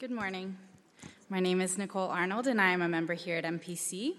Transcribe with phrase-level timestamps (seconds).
[0.00, 0.56] Good morning.
[1.28, 4.14] My name is Nicole Arnold, and I am a member here at MPC.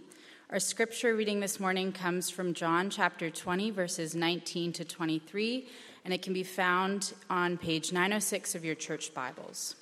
[0.50, 5.70] Our scripture reading this morning comes from John chapter 20, verses 19 to 23,
[6.04, 9.76] and it can be found on page 906 of your church Bibles.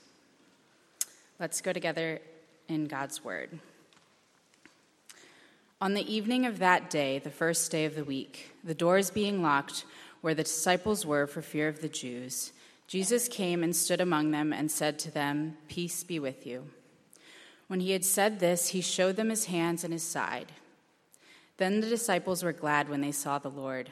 [1.39, 2.19] Let's go together
[2.67, 3.57] in God's Word.
[5.81, 9.41] On the evening of that day, the first day of the week, the doors being
[9.41, 9.83] locked
[10.21, 12.51] where the disciples were for fear of the Jews,
[12.87, 16.69] Jesus came and stood among them and said to them, Peace be with you.
[17.67, 20.53] When he had said this, he showed them his hands and his side.
[21.57, 23.91] Then the disciples were glad when they saw the Lord.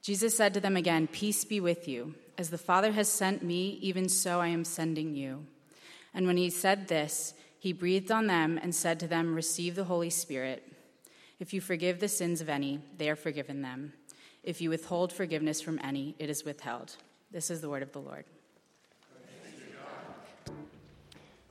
[0.00, 2.14] Jesus said to them again, Peace be with you.
[2.38, 5.46] As the Father has sent me, even so I am sending you.
[6.12, 9.84] And when he said this, he breathed on them and said to them, Receive the
[9.84, 10.62] Holy Spirit.
[11.40, 13.94] If you forgive the sins of any, they are forgiven them.
[14.42, 16.96] If you withhold forgiveness from any, it is withheld.
[17.34, 18.24] This is the word of the Lord.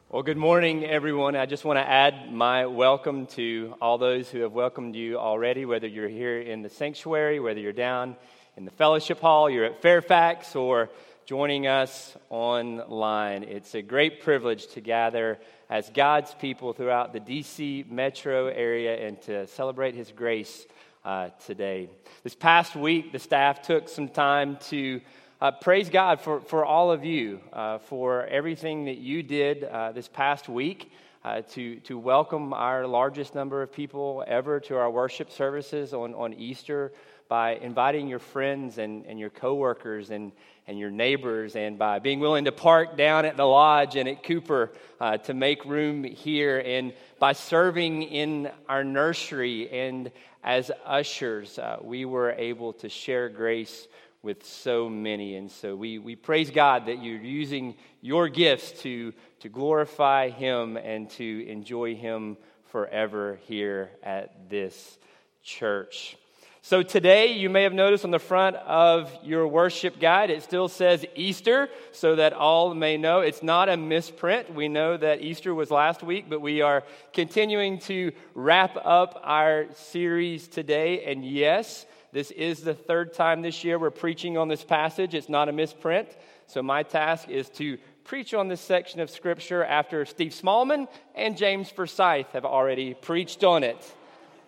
[0.09, 1.35] Well, good morning, everyone.
[1.35, 5.66] I just want to add my welcome to all those who have welcomed you already,
[5.66, 8.16] whether you're here in the sanctuary, whether you're down
[8.55, 10.89] in the fellowship hall, you're at Fairfax, or
[11.25, 13.43] joining us online.
[13.43, 15.38] It's a great privilege to gather
[15.69, 20.65] as God's people throughout the DC metro area and to celebrate His grace
[21.03, 21.89] uh, today.
[22.23, 25.02] This past week, the staff took some time to
[25.44, 29.91] uh, praise God for, for all of you, uh, for everything that you did uh,
[29.91, 30.89] this past week
[31.25, 36.14] uh, to, to welcome our largest number of people ever to our worship services on,
[36.14, 36.94] on Easter
[37.27, 40.31] by inviting your friends and, and your coworkers and,
[40.66, 44.23] and your neighbors, and by being willing to park down at the lodge and at
[44.23, 44.71] Cooper
[45.02, 50.09] uh, to make room here, and by serving in our nursery and
[50.41, 53.89] as ushers, uh, we were able to share grace
[54.23, 55.35] with so many.
[55.35, 60.77] And so we, we praise God that you're using your gifts to, to glorify Him
[60.77, 62.38] and to enjoy Him
[62.71, 64.97] forever here at this
[65.43, 66.17] church.
[66.65, 70.69] So today, you may have noticed on the front of your worship guide, it still
[70.69, 74.55] says Easter, so that all may know it's not a misprint.
[74.55, 79.65] We know that Easter was last week, but we are continuing to wrap up our
[79.73, 81.03] series today.
[81.03, 85.15] And yes, this is the third time this year we're preaching on this passage.
[85.15, 86.07] It's not a misprint.
[86.45, 91.35] So, my task is to preach on this section of Scripture after Steve Smallman and
[91.35, 93.91] James Forsyth have already preached on it.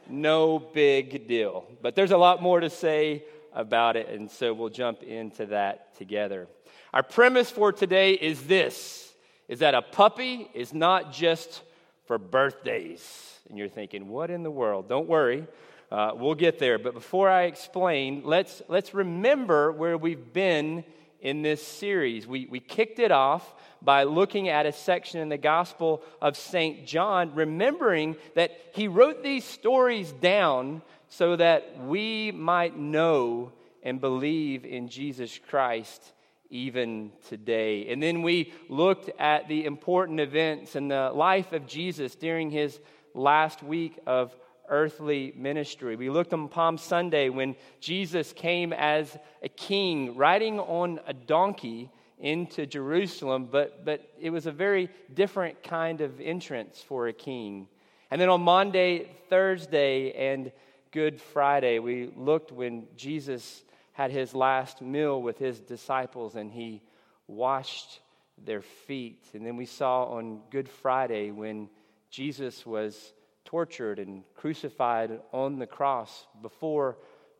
[0.07, 1.65] No big deal.
[1.81, 5.97] But there's a lot more to say about it, and so we'll jump into that
[5.97, 6.47] together.
[6.93, 9.11] Our premise for today is this
[9.47, 11.63] is that a puppy is not just
[12.05, 13.39] for birthdays.
[13.49, 14.87] And you're thinking, what in the world?
[14.87, 15.47] Don't worry.
[15.95, 16.77] Uh, we'll get there.
[16.77, 20.83] But before I explain, let's, let's remember where we've been
[21.21, 22.27] in this series.
[22.27, 26.85] We, we kicked it off by looking at a section in the Gospel of St.
[26.85, 34.65] John, remembering that he wrote these stories down so that we might know and believe
[34.65, 36.11] in Jesus Christ
[36.49, 37.87] even today.
[37.87, 42.81] And then we looked at the important events in the life of Jesus during his
[43.13, 44.35] last week of
[44.69, 45.95] earthly ministry.
[45.95, 51.89] We looked on Palm Sunday when Jesus came as a king riding on a donkey
[52.19, 57.67] into Jerusalem, but, but it was a very different kind of entrance for a king.
[58.09, 60.51] And then on Monday, Thursday, and
[60.91, 66.81] Good Friday, we looked when Jesus had his last meal with his disciples and he
[67.27, 67.99] washed
[68.37, 69.25] their feet.
[69.33, 71.69] And then we saw on Good Friday when
[72.09, 73.13] Jesus was
[73.45, 76.97] tortured and crucified on the cross before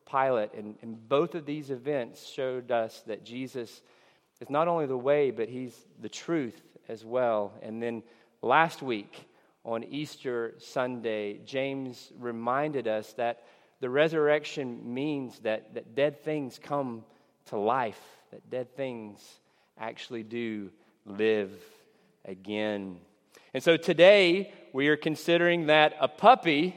[0.09, 0.53] Pilate.
[0.53, 3.81] And, and both of these events showed us that Jesus
[4.39, 7.53] is not only the way, but he's the truth as well.
[7.61, 8.03] And then
[8.41, 9.27] last week
[9.63, 13.43] on Easter Sunday, James reminded us that
[13.81, 17.03] the resurrection means that, that dead things come
[17.47, 17.99] to life,
[18.31, 19.19] that dead things
[19.77, 20.69] actually do
[21.05, 21.51] live
[22.23, 22.97] again.
[23.55, 26.75] And so today we are considering that a puppy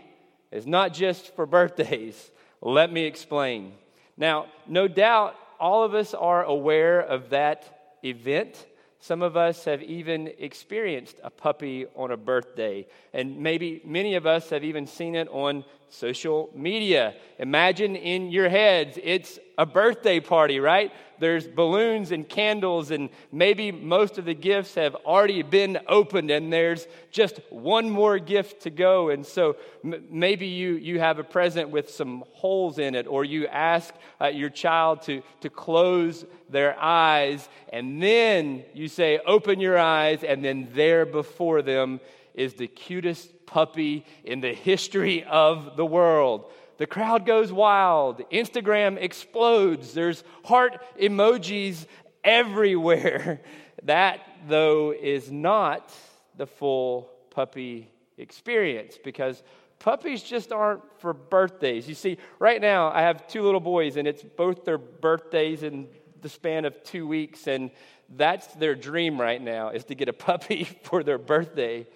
[0.52, 2.30] is not just for birthdays.
[2.62, 3.72] Let me explain.
[4.16, 8.64] Now, no doubt all of us are aware of that event.
[9.00, 12.86] Some of us have even experienced a puppy on a birthday.
[13.12, 17.14] And maybe many of us have even seen it on social media.
[17.38, 20.92] Imagine in your heads, it's a birthday party, right?
[21.18, 26.52] There's balloons and candles, and maybe most of the gifts have already been opened, and
[26.52, 29.08] there's just one more gift to go.
[29.08, 33.24] And so m- maybe you, you have a present with some holes in it, or
[33.24, 39.58] you ask uh, your child to, to close their eyes, and then you say, Open
[39.58, 42.00] your eyes, and then there before them
[42.38, 46.50] is the cutest puppy in the history of the world.
[46.78, 48.22] The crowd goes wild.
[48.30, 49.92] Instagram explodes.
[49.92, 51.86] There's heart emojis
[52.24, 53.42] everywhere.
[53.84, 55.94] That, though, is not
[56.36, 59.40] the full puppy experience because
[59.78, 61.88] puppies just aren't for birthdays.
[61.88, 65.86] You see, right now I have two little boys, and it's both their birthdays in
[66.20, 67.70] the span of two weeks, and
[68.16, 71.86] that's their dream right now is to get a puppy for their birthday.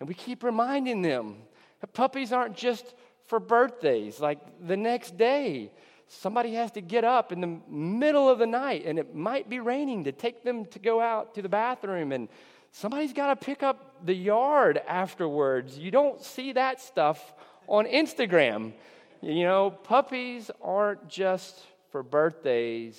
[0.00, 1.36] And we keep reminding them
[1.80, 2.94] that puppies aren't just
[3.26, 5.70] for birthdays, like the next day.
[6.08, 9.60] Somebody has to get up in the middle of the night and it might be
[9.60, 12.28] raining to take them to go out to the bathroom and
[12.72, 15.78] somebody's got to pick up the yard afterwards.
[15.78, 17.32] You don't see that stuff
[17.68, 18.72] on Instagram.
[19.22, 21.60] You know, puppies aren't just
[21.90, 22.98] for birthdays,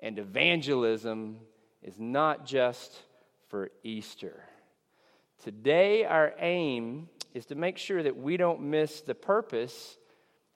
[0.00, 1.38] and evangelism
[1.82, 3.02] is not just
[3.48, 4.47] for Easter.
[5.42, 9.96] Today, our aim is to make sure that we don't miss the purpose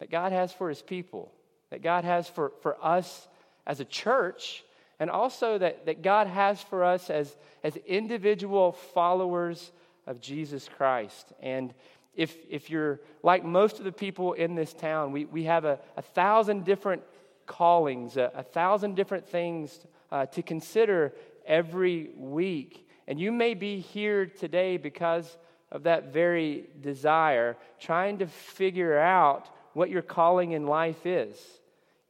[0.00, 1.32] that God has for his people,
[1.70, 3.28] that God has for, for us
[3.66, 4.64] as a church,
[4.98, 9.70] and also that, that God has for us as, as individual followers
[10.06, 11.32] of Jesus Christ.
[11.40, 11.72] And
[12.14, 15.78] if, if you're like most of the people in this town, we, we have a,
[15.96, 17.02] a thousand different
[17.46, 21.14] callings, a, a thousand different things uh, to consider
[21.46, 22.88] every week.
[23.08, 25.36] And you may be here today because
[25.70, 31.36] of that very desire, trying to figure out what your calling in life is.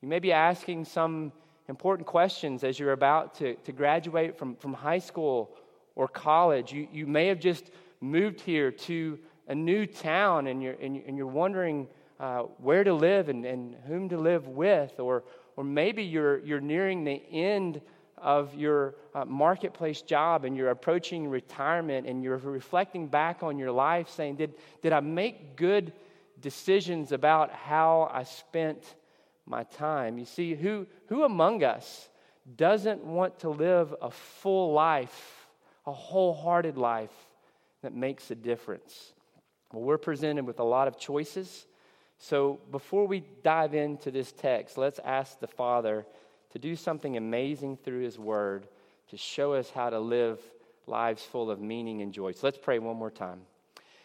[0.00, 1.32] You may be asking some
[1.68, 5.56] important questions as you're about to, to graduate from, from high school
[5.94, 6.72] or college.
[6.72, 9.18] You, you may have just moved here to
[9.48, 11.86] a new town and you're, and, you're wondering
[12.18, 15.24] uh, where to live and, and whom to live with, or,
[15.56, 17.80] or maybe you're, you're nearing the end
[18.22, 23.72] of your uh, marketplace job and you're approaching retirement and you're reflecting back on your
[23.72, 25.92] life saying, Did, did I make good
[26.40, 28.94] decisions about how I spent
[29.46, 30.18] my time?
[30.18, 32.08] You see, who, who among us
[32.56, 35.48] doesn't want to live a full life,
[35.86, 37.14] a wholehearted life
[37.82, 39.12] that makes a difference?
[39.72, 41.66] Well, we're presented with a lot of choices.
[42.18, 46.06] So before we dive into this text, let's ask the Father
[46.52, 48.68] to do something amazing through His Word
[49.08, 50.40] to show us how to live
[50.86, 52.32] lives full of meaning and joy.
[52.32, 53.40] So let's pray one more time.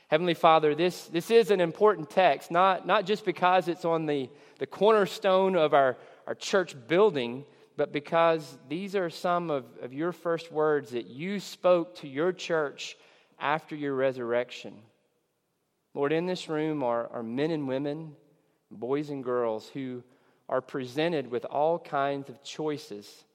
[0.09, 4.29] Heavenly Father, this, this is an important text, not, not just because it's on the,
[4.59, 7.43] the cornerstone of our, our church building,
[7.75, 12.31] but because these are some of, of your first words that you spoke to your
[12.31, 12.97] church
[13.39, 14.75] after your resurrection.
[15.93, 18.15] Lord, in this room are, are men and women,
[18.71, 20.03] boys and girls who
[20.49, 23.25] are presented with all kinds of choices.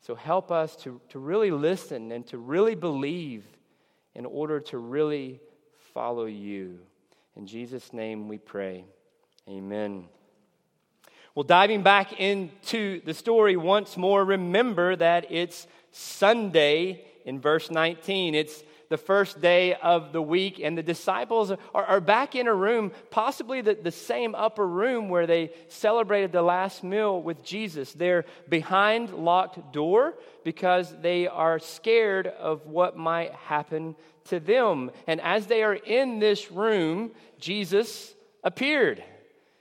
[0.00, 3.44] So help us to, to really listen and to really believe
[4.14, 5.40] in order to really
[5.92, 6.78] follow you.
[7.36, 8.84] In Jesus' name we pray.
[9.48, 10.06] Amen.
[11.34, 18.34] Well, diving back into the story once more, remember that it's Sunday in verse 19.
[18.34, 22.54] It's the first day of the week, and the disciples are, are back in a
[22.54, 27.92] room, possibly the, the same upper room where they celebrated the last meal with Jesus.
[27.92, 34.90] They're behind locked door because they are scared of what might happen to them.
[35.06, 39.02] And as they are in this room, Jesus appeared.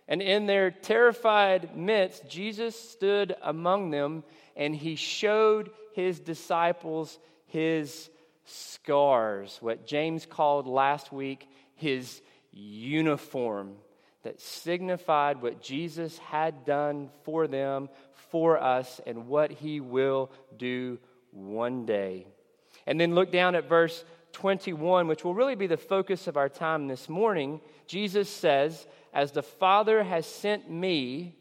[0.07, 4.23] And in their terrified midst, Jesus stood among them
[4.55, 8.09] and he showed his disciples his
[8.45, 12.21] scars, what James called last week his
[12.51, 13.75] uniform
[14.23, 17.89] that signified what Jesus had done for them,
[18.31, 20.97] for us, and what he will do
[21.31, 22.25] one day.
[22.87, 26.49] And then look down at verse 21, which will really be the focus of our
[26.49, 27.61] time this morning.
[27.87, 31.35] Jesus says, As the Father has sent me,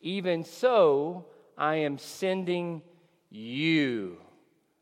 [0.00, 2.82] even so I am sending
[3.30, 4.18] you.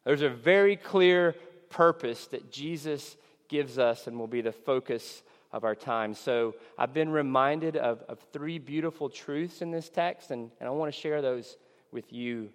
[0.04, 1.34] There's a very clear
[1.70, 3.16] purpose that Jesus
[3.48, 5.22] gives us and will be the focus
[5.52, 6.14] of our time.
[6.14, 10.70] So I've been reminded of, of three beautiful truths in this text, and, and I
[10.70, 11.56] want to share those
[11.90, 12.50] with you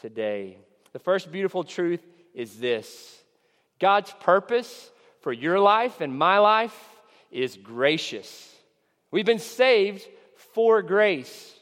[0.00, 0.58] today.
[0.92, 3.22] The first beautiful truth is this
[3.78, 6.76] God's purpose for your life and my life
[7.30, 8.54] is gracious.
[9.10, 10.06] We've been saved
[10.54, 11.54] for grace.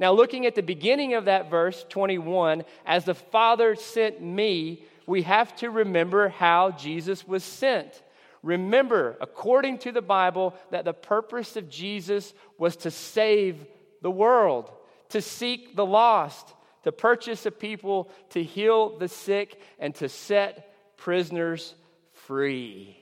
[0.00, 5.22] Now, looking at the beginning of that verse, 21, as the Father sent me, we
[5.22, 8.02] have to remember how Jesus was sent.
[8.42, 13.66] Remember, according to the Bible, that the purpose of Jesus was to save
[14.02, 14.70] the world,
[15.08, 20.96] to seek the lost, to purchase a people, to heal the sick, and to set
[20.98, 21.74] prisoners
[22.12, 22.98] free.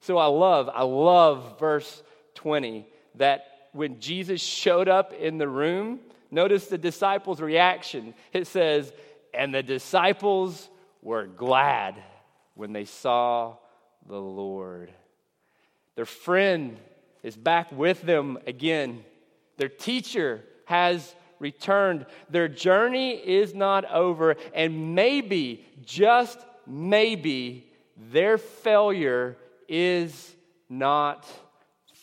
[0.00, 2.02] So I love, I love verse
[2.34, 2.84] 20
[3.14, 6.00] that when Jesus showed up in the room,
[6.32, 8.12] notice the disciples' reaction.
[8.32, 8.92] It says,
[9.32, 10.68] And the disciples
[11.04, 12.02] were glad
[12.54, 13.56] when they saw
[14.08, 14.90] the Lord.
[15.94, 16.78] Their friend
[17.22, 19.04] is back with them again.
[19.58, 22.06] Their teacher has returned.
[22.30, 29.36] Their journey is not over, and maybe, just maybe, their failure
[29.68, 30.34] is
[30.68, 31.26] not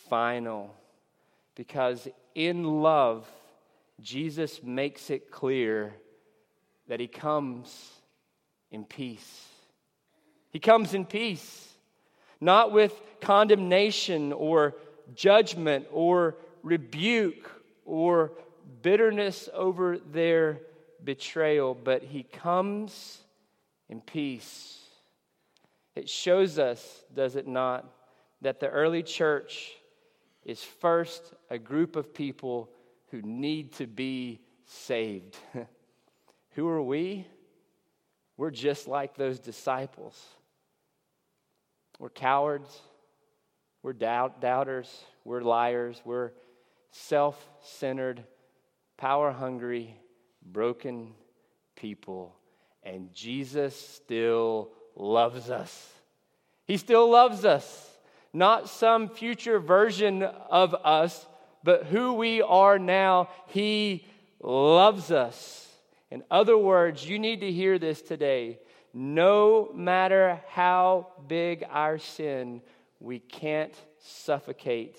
[0.08, 0.74] final.
[1.54, 3.26] Because in love,
[4.00, 5.94] Jesus makes it clear
[6.88, 7.90] that he comes
[8.72, 9.46] in peace.
[10.50, 11.68] He comes in peace,
[12.40, 14.74] not with condemnation or
[15.14, 17.50] judgment or rebuke
[17.84, 18.32] or
[18.82, 20.58] bitterness over their
[21.04, 23.18] betrayal, but he comes
[23.88, 24.78] in peace.
[25.94, 27.86] It shows us, does it not,
[28.40, 29.72] that the early church
[30.44, 32.70] is first a group of people
[33.10, 35.36] who need to be saved.
[36.52, 37.26] who are we?
[38.36, 40.20] We're just like those disciples.
[41.98, 42.80] We're cowards.
[43.82, 45.04] We're doubt, doubters.
[45.24, 46.00] We're liars.
[46.04, 46.32] We're
[46.90, 48.24] self centered,
[48.96, 49.96] power hungry,
[50.44, 51.14] broken
[51.76, 52.34] people.
[52.82, 55.92] And Jesus still loves us.
[56.66, 57.92] He still loves us
[58.32, 61.26] not some future version of us,
[61.62, 63.28] but who we are now.
[63.48, 64.06] He
[64.40, 65.68] loves us.
[66.12, 68.58] In other words, you need to hear this today.
[68.92, 72.60] No matter how big our sin,
[73.00, 74.98] we can't suffocate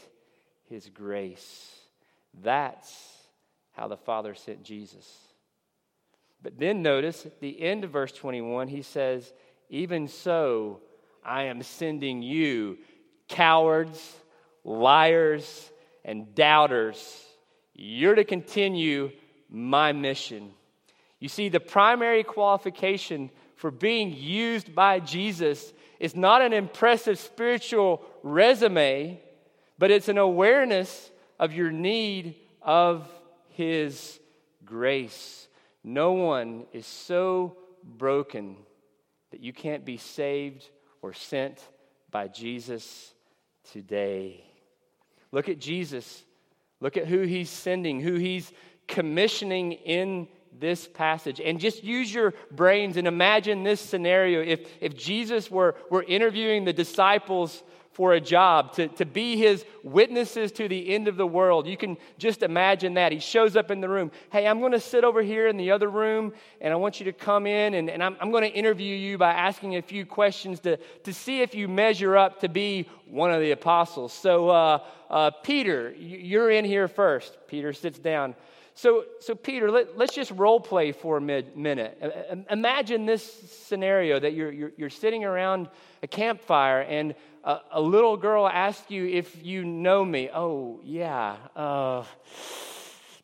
[0.70, 1.78] His grace.
[2.42, 2.92] That's
[3.74, 5.08] how the Father sent Jesus.
[6.42, 9.32] But then notice at the end of verse 21, he says,
[9.70, 10.80] Even so,
[11.24, 12.80] I am sending you
[13.28, 14.16] cowards,
[14.64, 15.70] liars,
[16.04, 17.24] and doubters,
[17.76, 19.12] you're to continue
[19.48, 20.54] my mission.
[21.24, 28.04] You see, the primary qualification for being used by Jesus is not an impressive spiritual
[28.24, 29.22] resume,
[29.78, 33.08] but it's an awareness of your need of
[33.52, 34.20] His
[34.66, 35.48] grace.
[35.82, 38.58] No one is so broken
[39.32, 40.70] that you can't be saved
[41.02, 41.66] or sent
[42.12, 43.14] by Jesus
[43.72, 44.44] today.
[45.32, 46.26] Look at Jesus.
[46.82, 48.52] Look at who he's sending, who he's
[48.90, 50.28] commissioning in
[50.60, 51.40] this passage.
[51.40, 54.42] And just use your brains and imagine this scenario.
[54.42, 59.64] If, if Jesus were, were interviewing the disciples for a job, to, to be his
[59.84, 61.68] witnesses to the end of the world.
[61.68, 63.12] You can just imagine that.
[63.12, 64.12] He shows up in the room.
[64.32, 67.06] Hey, I'm going to sit over here in the other room, and I want you
[67.06, 70.08] to come in, and, and I'm, I'm going to interview you by asking a few
[70.08, 74.12] questions to, to see if you measure up to be one of the apostles.
[74.12, 74.80] So, uh,
[75.12, 77.38] uh, Peter, you're in here first.
[77.48, 78.34] Peter sits down.
[78.76, 82.46] So, so Peter, let, us just role play for a mid, minute.
[82.50, 83.24] Imagine this
[83.68, 85.70] scenario that you're, you're, you're sitting around
[86.02, 87.14] a campfire and
[87.44, 90.30] a, a, little girl asks you if you know me.
[90.34, 91.38] Oh, yeah.
[91.56, 92.04] Uh,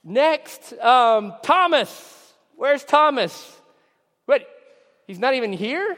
[0.03, 2.33] next, um, Thomas.
[2.55, 3.57] Where's Thomas?
[4.25, 4.47] What?
[5.07, 5.97] He's not even here?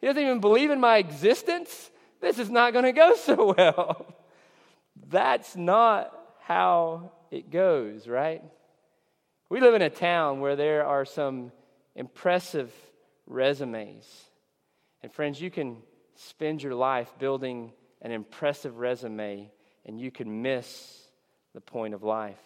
[0.00, 1.90] He doesn't even believe in my existence?
[2.22, 4.06] This is not going to go so well.
[5.08, 8.42] That's not how it goes, right?
[9.48, 11.52] We live in a town where there are some
[11.94, 12.72] impressive
[13.26, 14.04] resumes.
[15.02, 15.76] And friends, you can
[16.16, 17.72] spend your life building
[18.02, 19.50] an impressive resume
[19.84, 21.00] and you can miss
[21.54, 22.42] the point of life.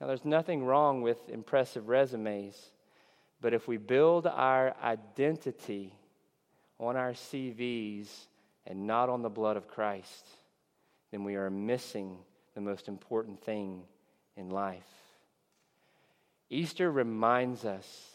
[0.00, 2.60] Now, there's nothing wrong with impressive resumes,
[3.40, 5.94] but if we build our identity
[6.80, 8.08] on our CVs
[8.66, 10.26] and not on the blood of Christ,
[11.12, 12.18] then we are missing
[12.54, 13.84] the most important thing
[14.36, 15.05] in life.
[16.50, 18.10] Easter reminds us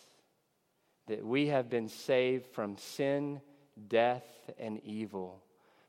[1.07, 3.41] that we have been saved from sin
[3.87, 4.25] death,
[4.59, 5.41] and evil.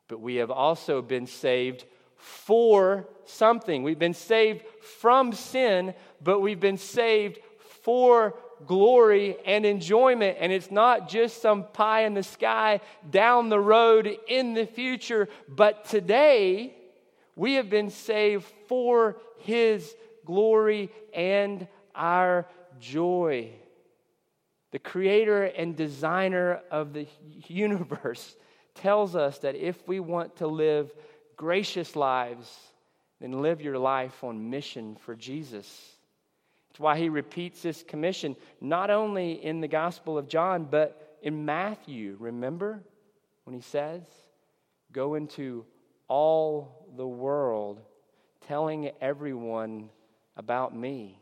[0.08, 1.84] But we have also been saved
[2.16, 3.82] for something.
[3.82, 4.64] We've been saved
[5.00, 7.38] from sin, but we've been saved
[7.82, 8.34] for
[8.66, 10.36] glory and enjoyment.
[10.40, 12.80] And it's not just some pie in the sky
[13.10, 16.76] down the road in the future, but today
[17.34, 19.94] We have been saved for His
[20.24, 22.46] glory and our
[22.80, 23.50] joy.
[24.70, 27.06] The creator and designer of the
[27.46, 28.36] universe
[28.74, 30.92] tells us that if we want to live
[31.36, 32.58] gracious lives,
[33.20, 35.96] then live your life on mission for Jesus.
[36.70, 41.44] It's why he repeats this commission not only in the Gospel of John, but in
[41.44, 42.16] Matthew.
[42.18, 42.82] Remember
[43.44, 44.02] when he says,
[44.90, 45.64] Go into
[46.08, 47.80] all the world
[48.46, 49.88] telling everyone
[50.36, 51.21] about me.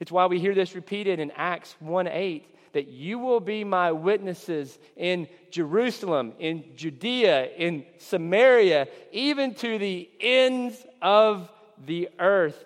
[0.00, 3.90] It's why we hear this repeated in Acts 1 8 that you will be my
[3.90, 11.50] witnesses in Jerusalem, in Judea, in Samaria, even to the ends of
[11.86, 12.62] the earth.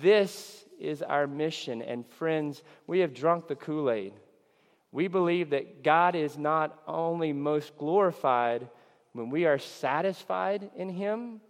[0.00, 1.82] This is our mission.
[1.82, 4.14] And friends, we have drunk the Kool Aid.
[4.90, 8.68] We believe that God is not only most glorified
[9.12, 11.40] when we are satisfied in Him,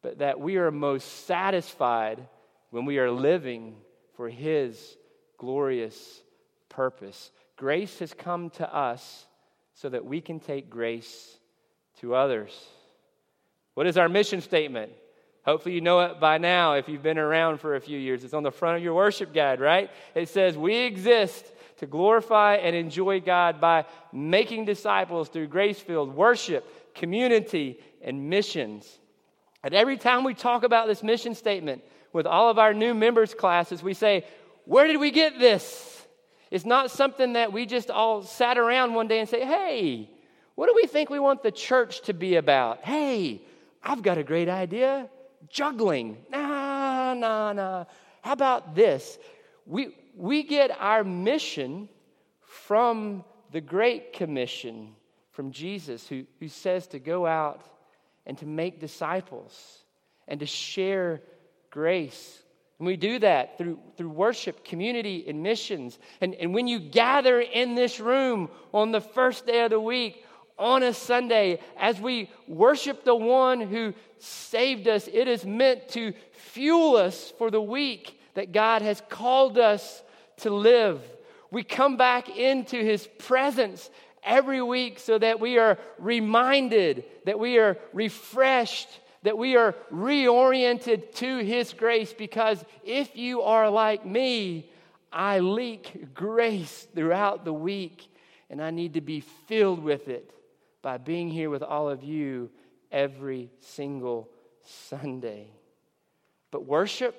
[0.00, 2.26] but that we are most satisfied
[2.70, 3.76] when we are living
[4.18, 4.96] for His
[5.38, 6.22] glorious
[6.68, 7.30] purpose.
[7.56, 9.24] Grace has come to us
[9.74, 11.38] so that we can take grace
[12.00, 12.50] to others.
[13.74, 14.90] What is our mission statement?
[15.44, 18.24] Hopefully, you know it by now if you've been around for a few years.
[18.24, 19.88] It's on the front of your worship guide, right?
[20.16, 21.46] It says, We exist
[21.76, 28.98] to glorify and enjoy God by making disciples through grace filled worship, community, and missions.
[29.62, 33.34] And every time we talk about this mission statement with all of our new members'
[33.34, 34.24] classes, we say,
[34.64, 36.06] Where did we get this?
[36.50, 40.10] It's not something that we just all sat around one day and say, Hey,
[40.54, 42.84] what do we think we want the church to be about?
[42.84, 43.42] Hey,
[43.82, 45.08] I've got a great idea
[45.48, 46.18] juggling.
[46.30, 47.84] Nah, nah, nah.
[48.22, 49.18] How about this?
[49.66, 51.88] We, we get our mission
[52.40, 54.94] from the Great Commission
[55.30, 57.62] from Jesus, who, who says to go out
[58.26, 59.84] and to make disciples
[60.26, 61.22] and to share
[61.70, 62.42] grace.
[62.78, 65.98] And we do that through, through worship, community, and missions.
[66.20, 70.24] And, and when you gather in this room on the first day of the week,
[70.58, 76.12] on a Sunday, as we worship the one who saved us, it is meant to
[76.32, 80.02] fuel us for the week that God has called us
[80.38, 81.00] to live.
[81.50, 83.88] We come back into his presence
[84.22, 88.88] every week so that we are reminded, that we are refreshed,
[89.22, 92.12] that we are reoriented to his grace.
[92.12, 94.70] Because if you are like me,
[95.12, 98.08] I leak grace throughout the week
[98.50, 100.32] and I need to be filled with it
[100.82, 102.50] by being here with all of you
[102.90, 104.28] every single
[104.62, 105.50] Sunday.
[106.50, 107.14] But worship,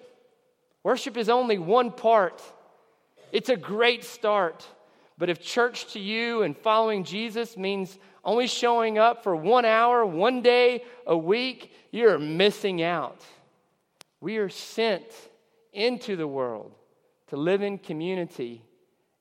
[0.83, 2.41] worship is only one part.
[3.31, 4.65] It's a great start.
[5.17, 10.05] But if church to you and following Jesus means only showing up for one hour,
[10.05, 13.25] one day a week, you're missing out.
[14.21, 15.03] We are sent
[15.73, 16.75] into the world
[17.29, 18.61] to live in community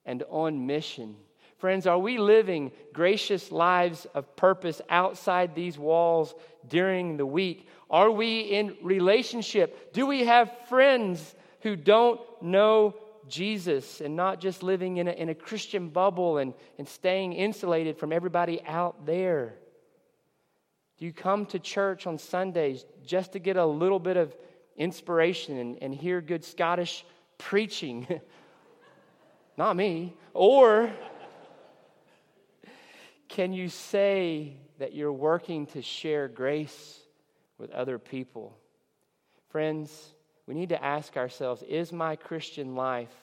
[0.05, 1.15] and on mission.
[1.57, 6.35] Friends, are we living gracious lives of purpose outside these walls
[6.67, 7.67] during the week?
[7.89, 9.91] Are we in relationship?
[9.91, 12.93] Do we have friends who don't know
[13.29, 17.97] Jesus and not just living in a, in a Christian bubble and, and staying insulated
[17.97, 19.55] from everybody out there?
[20.97, 24.35] Do you come to church on Sundays just to get a little bit of
[24.75, 27.05] inspiration and, and hear good Scottish
[27.37, 28.07] preaching?
[29.57, 30.15] not me.
[30.33, 30.91] Or
[33.29, 36.99] can you say that you're working to share grace
[37.57, 38.57] with other people?
[39.49, 40.13] Friends,
[40.49, 43.13] we need to ask ourselves is my Christian life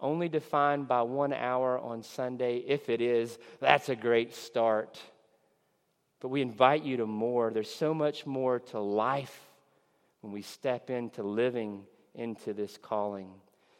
[0.00, 2.56] only defined by one hour on Sunday?
[2.56, 5.00] If it is, that's a great start.
[6.18, 7.52] But we invite you to more.
[7.52, 9.38] There's so much more to life
[10.22, 11.84] when we step into living
[12.16, 13.30] into this calling.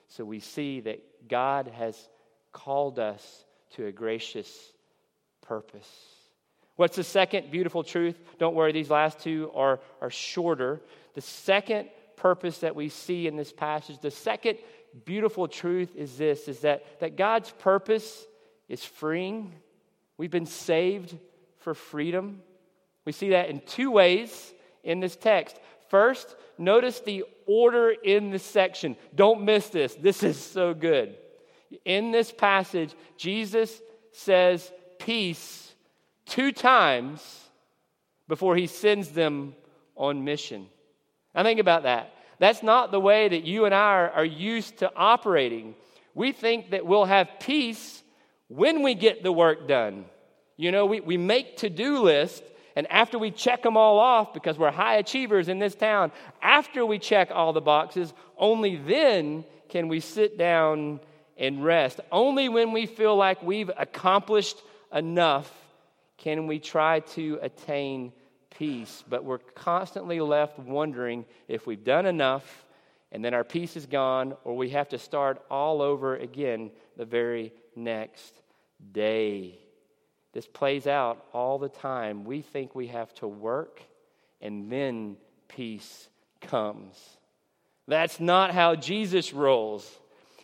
[0.07, 2.09] So we see that God has
[2.53, 4.49] called us to a gracious
[5.41, 5.91] purpose.
[6.77, 8.17] What's the second beautiful truth?
[8.39, 10.81] Don't worry, these last two are, are shorter.
[11.15, 11.89] The second
[12.23, 14.59] purpose that we see in this passage, the second
[15.05, 18.27] beautiful truth is this is that, that God's purpose
[18.69, 19.53] is freeing.
[20.17, 21.19] We've been saved
[21.59, 22.41] for freedom.
[23.05, 24.55] We see that in two ways
[24.85, 25.59] in this text.
[25.89, 28.97] First, notice the order in this section.
[29.17, 29.97] Don't miss this.
[29.97, 31.17] This is so good.
[31.85, 33.81] In this passage, Jesus
[34.13, 35.75] says, peace
[36.27, 37.21] two times
[38.29, 39.57] before he sends them
[39.97, 40.69] on mission.
[41.35, 42.13] Now, think about that.
[42.39, 45.75] That's not the way that you and I are, used to operating.
[46.15, 48.03] We think that we'll have peace
[48.49, 50.05] when we get the work done.
[50.57, 52.43] You know, we, we make to do lists,
[52.75, 56.87] And after we check them all off, because we're high achievers in this town, after
[56.87, 61.01] we check all the boxes, only then can we sit down
[61.37, 62.01] and rest.
[62.11, 64.57] Only when we feel like we've accomplished
[64.93, 65.51] enough
[66.19, 68.13] can we try to attain
[68.59, 69.05] peace.
[69.09, 72.65] But we're constantly left wondering if we've done enough
[73.13, 77.05] and then our peace is gone, or we have to start all over again the
[77.05, 78.35] very next
[78.91, 79.59] day.
[80.33, 82.25] This plays out all the time.
[82.25, 83.83] We think we have to work
[84.41, 86.09] and then peace
[86.41, 86.97] comes.
[87.87, 89.89] That's not how Jesus rolls.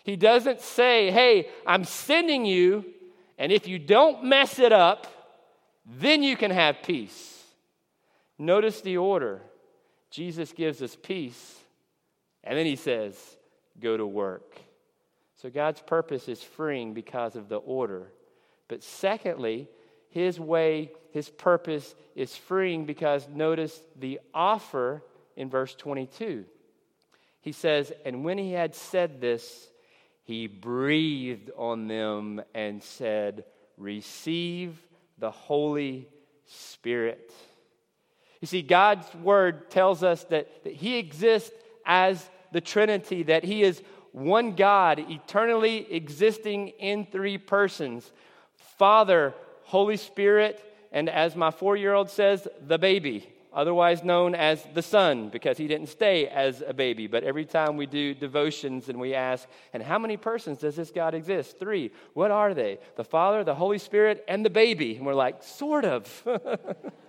[0.05, 2.85] He doesn't say, Hey, I'm sending you,
[3.39, 5.07] and if you don't mess it up,
[5.87, 7.38] then you can have peace.
[8.39, 9.43] Notice the order.
[10.11, 11.59] Jesus gives us peace,
[12.45, 13.15] and then he says,
[13.81, 14.59] Go to work.
[15.37, 18.13] So God's purpose is freeing because of the order.
[18.67, 19.69] But secondly,
[20.11, 25.03] his way, his purpose is freeing because notice the offer
[25.37, 26.45] in verse 22.
[27.41, 29.69] He says, And when he had said this,
[30.25, 33.45] he breathed on them and said,
[33.77, 34.79] Receive
[35.19, 36.09] the Holy
[36.47, 37.33] Spirit.
[38.41, 41.51] You see, God's word tells us that, that he exists
[41.85, 48.11] as the Trinity, that he is one God, eternally existing in three persons
[48.79, 54.65] Father, Holy Spirit, and as my four year old says, the baby, otherwise known as
[54.73, 57.09] the Son, because he didn't stay as a baby.
[57.09, 60.93] But every time we do devotions and we ask, and how many persons does this
[60.93, 61.59] God exist?
[61.59, 61.91] Three.
[62.15, 62.79] What are they?
[62.97, 64.97] The Father, the Holy Spirit, and the baby.
[64.97, 66.25] And we're like, sort of.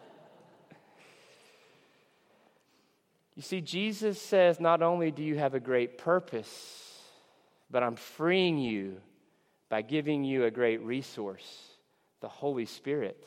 [3.40, 7.00] you see, Jesus says, not only do you have a great purpose,
[7.72, 8.98] but I'm freeing you
[9.70, 11.48] by giving you a great resource
[12.20, 13.26] the Holy Spirit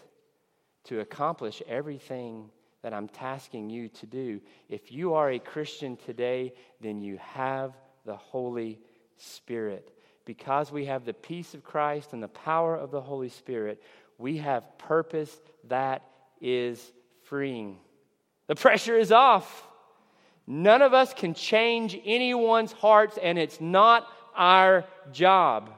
[0.85, 2.51] to accomplish everything
[2.83, 4.43] that I'm tasking you to do.
[4.69, 7.73] If you are a Christian today, then you have
[8.05, 8.81] the Holy
[9.17, 9.97] Spirit.
[10.27, 13.83] Because we have the peace of Christ and the power of the Holy Spirit,
[14.19, 15.35] we have purpose
[15.69, 16.03] that
[16.39, 17.79] is freeing.
[18.47, 19.71] The pressure is off.
[20.47, 25.71] None of us can change anyone's hearts, and it's not our job.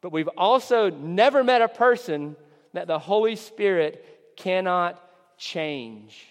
[0.00, 2.36] But we've also never met a person
[2.72, 5.02] that the Holy Spirit cannot
[5.36, 6.26] change.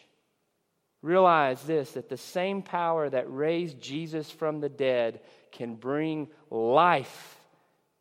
[1.01, 7.38] Realize this that the same power that raised Jesus from the dead can bring life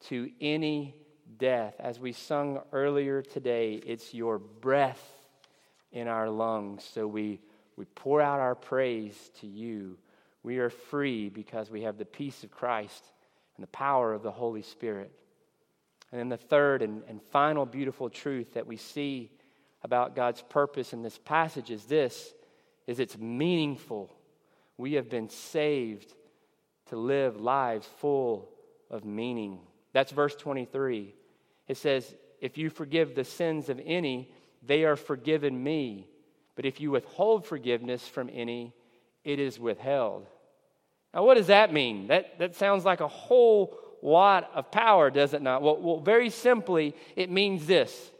[0.08, 0.94] to any
[1.38, 1.74] death.
[1.78, 5.02] As we sung earlier today, it's your breath
[5.92, 6.84] in our lungs.
[6.84, 7.40] So we,
[7.76, 9.98] we pour out our praise to you.
[10.42, 13.04] We are free because we have the peace of Christ
[13.56, 15.12] and the power of the Holy Spirit.
[16.10, 19.30] And then the third and, and final beautiful truth that we see
[19.82, 22.32] about God's purpose in this passage is this
[22.86, 24.14] is it's meaningful.
[24.78, 26.14] We have been saved
[26.86, 28.48] to live lives full
[28.90, 29.58] of meaning.
[29.92, 31.14] That's verse 23.
[31.66, 34.30] It says, If you forgive the sins of any,
[34.62, 36.06] they are forgiven me.
[36.56, 38.72] But if you withhold forgiveness from any,
[39.22, 40.26] it is withheld.
[41.14, 42.08] Now, what does that mean?
[42.08, 45.62] That, that sounds like a whole lot of power, does it not?
[45.62, 48.10] Well, well, very simply, it means this.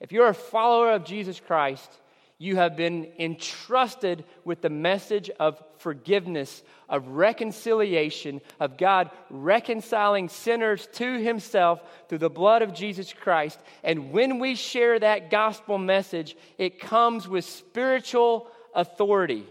[0.00, 1.90] If you're a follower of Jesus Christ,
[2.38, 10.88] you have been entrusted with the message of forgiveness, of reconciliation, of God reconciling sinners
[10.94, 13.58] to himself through the blood of Jesus Christ.
[13.82, 19.44] And when we share that gospel message, it comes with spiritual authority.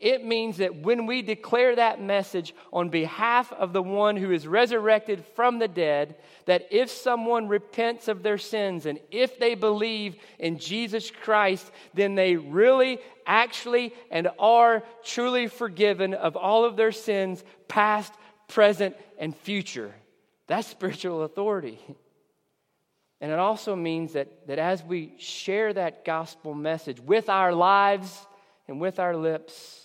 [0.00, 4.46] It means that when we declare that message on behalf of the one who is
[4.46, 10.16] resurrected from the dead, that if someone repents of their sins and if they believe
[10.38, 16.92] in Jesus Christ, then they really, actually, and are truly forgiven of all of their
[16.92, 18.14] sins, past,
[18.48, 19.94] present, and future.
[20.46, 21.78] That's spiritual authority.
[23.20, 28.26] And it also means that, that as we share that gospel message with our lives
[28.66, 29.79] and with our lips,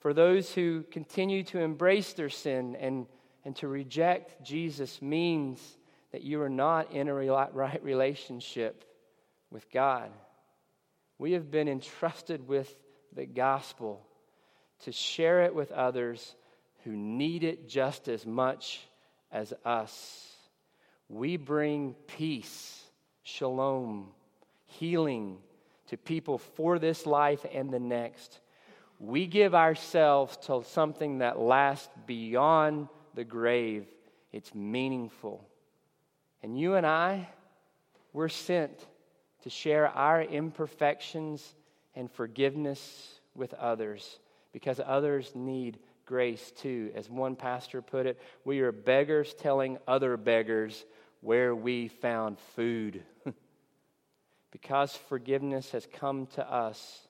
[0.00, 3.06] for those who continue to embrace their sin and,
[3.44, 5.60] and to reject Jesus means
[6.12, 7.14] that you are not in a
[7.52, 8.84] right relationship
[9.50, 10.10] with God.
[11.18, 12.74] We have been entrusted with
[13.14, 14.00] the gospel
[14.84, 16.34] to share it with others
[16.84, 18.80] who need it just as much
[19.30, 20.26] as us.
[21.10, 22.82] We bring peace,
[23.22, 24.08] shalom,
[24.64, 25.38] healing
[25.88, 28.40] to people for this life and the next
[29.00, 33.86] we give ourselves to something that lasts beyond the grave.
[34.30, 35.48] It's meaningful.
[36.42, 37.26] And you and I,
[38.12, 38.86] we're sent
[39.42, 41.54] to share our imperfections
[41.94, 44.18] and forgiveness with others
[44.52, 46.92] because others need grace too.
[46.94, 50.84] As one pastor put it, we are beggars telling other beggars
[51.22, 53.02] where we found food.
[54.50, 57.08] because forgiveness has come to us,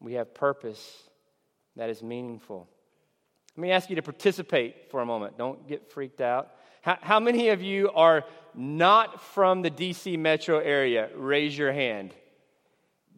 [0.00, 1.05] we have purpose
[1.76, 2.68] that is meaningful.
[3.56, 5.38] Let me ask you to participate for a moment.
[5.38, 6.50] Don't get freaked out.
[6.82, 11.08] How, how many of you are not from the DC metro area?
[11.16, 12.14] Raise your hand.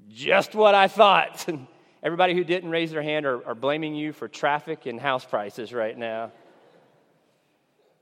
[0.09, 1.47] Just what I thought.
[2.03, 5.73] Everybody who didn't raise their hand are, are blaming you for traffic and house prices
[5.73, 6.31] right now.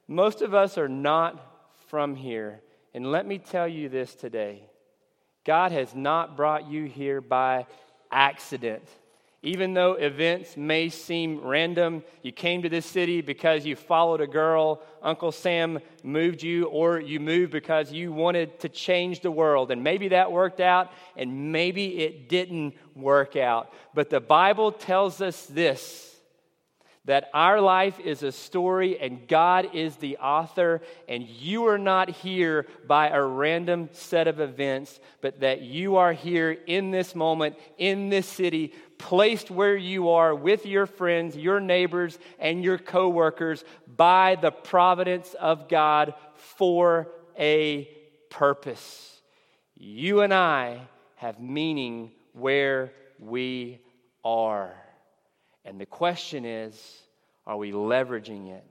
[0.06, 1.40] Most of us are not
[1.88, 2.60] from here.
[2.94, 4.62] And let me tell you this today
[5.44, 7.66] God has not brought you here by
[8.10, 8.88] accident.
[9.46, 14.26] Even though events may seem random, you came to this city because you followed a
[14.26, 19.70] girl, Uncle Sam moved you, or you moved because you wanted to change the world.
[19.70, 23.72] And maybe that worked out, and maybe it didn't work out.
[23.94, 26.16] But the Bible tells us this
[27.06, 32.10] that our life is a story and God is the author, and you are not
[32.10, 37.56] here by a random set of events, but that you are here in this moment,
[37.78, 43.64] in this city, placed where you are with your friends, your neighbors, and your coworkers
[43.96, 47.88] by the providence of God for a
[48.30, 49.20] purpose.
[49.74, 50.80] You and I
[51.16, 53.80] have meaning where we
[54.24, 54.74] are.
[55.64, 57.02] And the question is
[57.46, 58.64] are we leveraging it?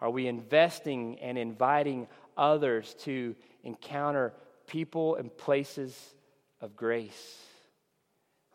[0.00, 2.06] Are we investing and inviting
[2.36, 3.34] others to
[3.64, 4.32] encounter
[4.66, 6.14] people and places
[6.60, 7.47] of grace?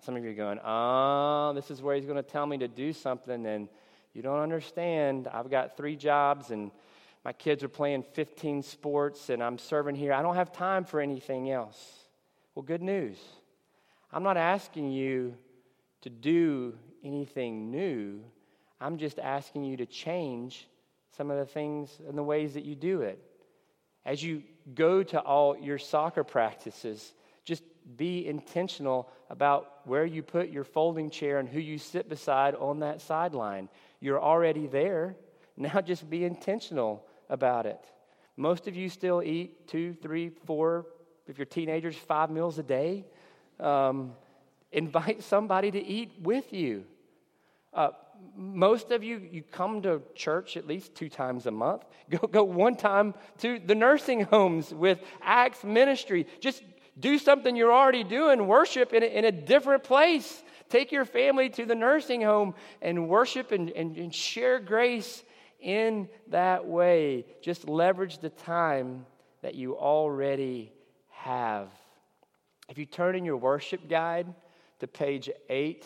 [0.03, 2.67] Some of you are going, oh, this is where he's going to tell me to
[2.67, 3.69] do something, and
[4.13, 5.29] you don't understand.
[5.31, 6.71] I've got three jobs, and
[7.23, 10.11] my kids are playing 15 sports, and I'm serving here.
[10.11, 11.79] I don't have time for anything else.
[12.53, 13.17] Well, good news.
[14.11, 15.35] I'm not asking you
[16.01, 18.25] to do anything new.
[18.81, 20.67] I'm just asking you to change
[21.15, 23.23] some of the things and the ways that you do it.
[24.05, 24.43] As you
[24.75, 27.13] go to all your soccer practices,
[27.45, 27.63] just
[27.97, 32.79] be intentional about where you put your folding chair and who you sit beside on
[32.79, 33.69] that sideline.
[33.99, 35.15] You're already there.
[35.57, 37.79] Now just be intentional about it.
[38.35, 40.87] Most of you still eat two, three, four,
[41.27, 43.05] if you're teenagers, five meals a day.
[43.59, 44.13] Um,
[44.71, 46.85] invite somebody to eat with you.
[47.73, 47.89] Uh,
[48.35, 51.83] most of you, you come to church at least two times a month.
[52.09, 56.27] Go, go one time to the nursing homes with Acts Ministry.
[56.39, 56.61] Just
[56.99, 58.47] do something you're already doing.
[58.47, 60.43] Worship in a, in a different place.
[60.69, 65.23] Take your family to the nursing home and worship and, and, and share grace
[65.59, 67.25] in that way.
[67.41, 69.05] Just leverage the time
[69.41, 70.71] that you already
[71.09, 71.69] have.
[72.69, 74.33] If you turn in your worship guide
[74.79, 75.85] to page eight,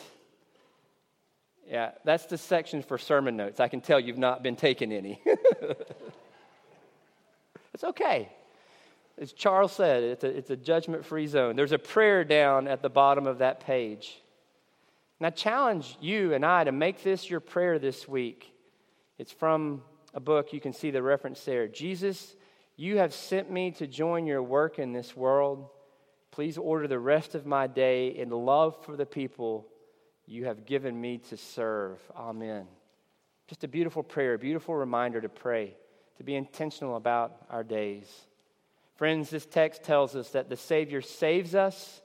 [1.68, 3.60] yeah, that's the section for sermon notes.
[3.60, 5.22] I can tell you've not been taking any.
[7.74, 8.32] it's okay.
[9.20, 11.56] As Charles said, it's a, it's a judgment free zone.
[11.56, 14.22] There's a prayer down at the bottom of that page.
[15.20, 18.54] And I challenge you and I to make this your prayer this week.
[19.18, 19.82] It's from
[20.14, 20.54] a book.
[20.54, 21.68] You can see the reference there.
[21.68, 22.36] Jesus,
[22.76, 25.70] you have sent me to join your work in this world.
[26.30, 29.68] Please order the rest of my day in love for the people
[30.28, 32.00] you have given me to serve.
[32.16, 32.68] Amen.
[33.48, 35.76] Just a beautiful prayer, a beautiful reminder to pray,
[36.18, 38.06] to be intentional about our days.
[38.98, 42.02] Friends, this text tells us that the Savior saves us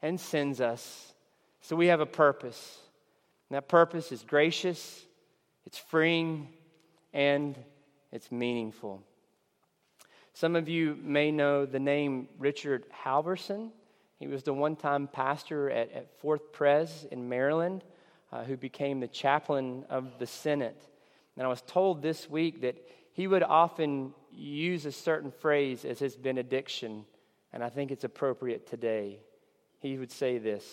[0.00, 1.12] and sends us.
[1.60, 2.78] So we have a purpose.
[3.50, 5.04] And that purpose is gracious,
[5.66, 6.48] it's freeing,
[7.12, 7.58] and
[8.12, 9.02] it's meaningful.
[10.34, 13.70] Some of you may know the name Richard Halverson.
[14.20, 17.82] He was the one time pastor at, at Fourth Pres in Maryland
[18.32, 20.80] uh, who became the chaplain of the Senate.
[21.36, 22.76] And I was told this week that
[23.12, 27.04] he would often use a certain phrase as his benediction,
[27.52, 29.20] and I think it's appropriate today.
[29.80, 30.64] He would say this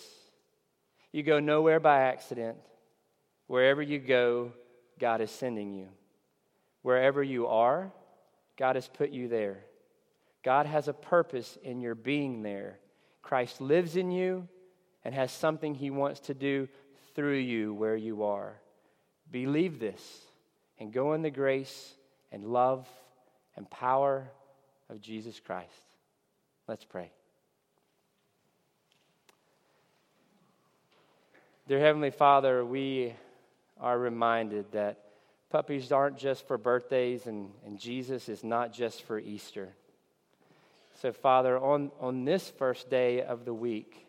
[1.11, 2.57] You go nowhere by accident.
[3.47, 4.53] Wherever you go,
[4.99, 5.89] God is sending you.
[6.81, 7.91] Wherever you are,
[8.57, 9.59] God has put you there.
[10.43, 12.79] God has a purpose in your being there.
[13.21, 14.47] Christ lives in you
[15.03, 16.67] and has something he wants to do
[17.15, 18.53] through you where you are.
[19.31, 20.21] Believe this
[20.79, 21.95] and go in the grace
[22.31, 22.87] and love
[23.55, 24.29] and power
[24.89, 25.69] of Jesus Christ.
[26.67, 27.11] Let's pray.
[31.67, 33.13] Dear Heavenly Father, we
[33.79, 34.99] are reminded that
[35.49, 39.69] puppies aren't just for birthdays and, and Jesus is not just for Easter.
[41.01, 44.05] So, Father, on, on this first day of the week,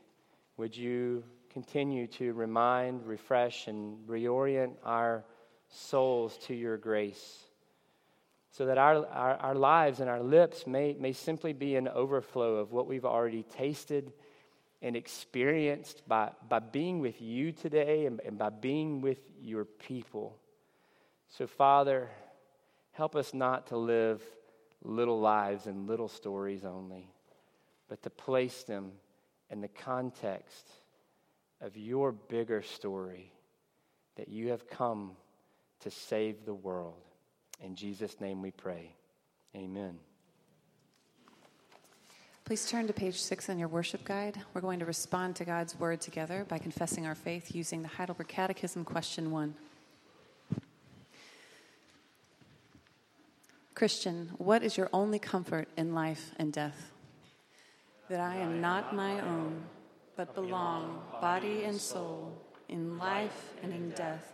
[0.57, 5.25] would you continue to remind, refresh, and reorient our
[5.69, 7.45] souls to your grace
[8.57, 12.55] so that our, our, our, lives and our lips may, may simply be an overflow
[12.59, 14.13] of what we've already tasted
[14.81, 20.39] and experienced by, by being with you today and, and by being with your people.
[21.37, 22.09] So, Father,
[22.93, 24.23] help us not to live
[24.85, 27.11] little lives and little stories only,
[27.89, 28.93] but to place them
[29.51, 30.71] in the context
[31.61, 33.33] of your bigger story
[34.15, 35.17] that you have come
[35.81, 37.03] to save the world.
[37.63, 38.95] In Jesus' name we pray.
[39.57, 39.99] Amen.
[42.45, 44.39] Please turn to page six in your worship guide.
[44.53, 48.29] We're going to respond to God's word together by confessing our faith using the Heidelberg
[48.29, 49.55] Catechism, question one.
[53.75, 56.93] Christian, what is your only comfort in life and death?
[58.11, 59.65] That I am not my own,
[60.15, 62.31] but belong, body and soul,
[62.69, 64.34] in life and in death,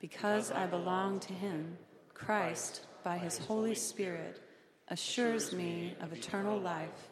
[0.00, 1.76] Because I belong to him,
[2.14, 4.40] Christ, by his Holy Spirit,
[4.88, 7.10] assures me of eternal life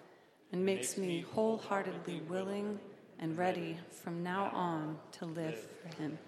[0.53, 2.81] and makes me wholeheartedly willing
[3.18, 6.18] and ready from now on to live for him.